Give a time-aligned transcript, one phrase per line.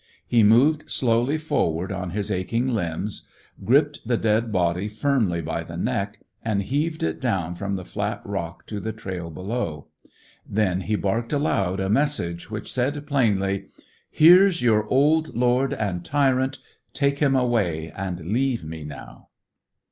[0.25, 3.27] He moved slowly forward on his aching limbs,
[3.63, 8.19] gripped the dead body firmly by the neck, and heaved it down from the flat
[8.25, 9.89] rock to the trail below.
[10.49, 13.65] Then he barked aloud, a message which said plainly
[14.09, 16.57] "Here is your old lord and tyrant!
[16.93, 19.27] Take him away, and leave me now!"